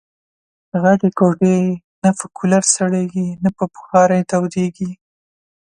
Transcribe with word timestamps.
غټي 0.81 1.09
کوټې 1.19 1.57
نه 2.03 2.09
په 2.17 2.25
کولرسړېږي، 2.37 3.27
نه 3.43 3.49
په 3.57 3.63
بخارۍ 3.73 4.21
تودېږي 4.29 4.91